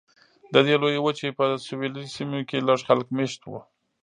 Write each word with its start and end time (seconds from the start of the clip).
د 0.53 0.55
دې 0.65 0.75
لویې 0.81 1.01
وچې 1.05 1.29
په 1.37 1.45
سویلي 1.67 2.03
سیمو 2.15 2.39
کې 2.49 2.65
لږ 2.67 2.79
خلک 2.87 3.07
مېشت 3.17 3.41
وو. 3.45 3.59